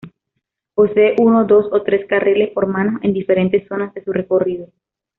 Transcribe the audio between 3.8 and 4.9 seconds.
de su recorrido.